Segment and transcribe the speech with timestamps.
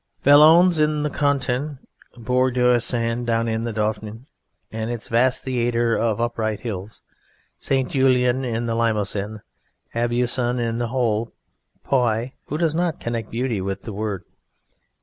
[0.25, 1.77] Valognes in the Cotentin,
[2.17, 4.21] Bourg d'Oysan down in the Dauphiné
[4.71, 7.03] in its vast theatre of upright hills,
[7.59, 7.87] St.
[7.87, 9.41] Julien in the Limousin,
[9.93, 11.33] Aubusson in the hole,
[11.87, 14.23] Puy (who does not connect beauty with the word?)